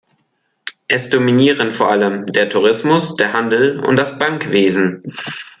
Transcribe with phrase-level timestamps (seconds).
[0.87, 5.03] Es dominieren vor allem der Tourismus, der Handel und das Bankwesen.